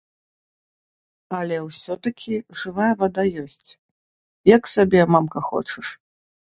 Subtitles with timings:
[1.39, 3.71] Але ўсё-такі жывая вада ёсць,
[4.55, 5.87] як сабе, мамка, хочаш!